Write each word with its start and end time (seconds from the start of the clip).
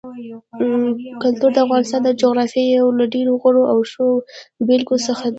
کلتور 1.23 1.51
د 1.53 1.57
افغانستان 1.65 2.01
د 2.03 2.09
جغرافیې 2.21 2.75
یو 2.79 2.87
له 2.99 3.05
ډېرو 3.13 3.33
غوره 3.41 3.63
او 3.71 3.77
ښو 3.91 4.05
بېلګو 4.67 4.97
څخه 5.07 5.23
دی. 5.27 5.29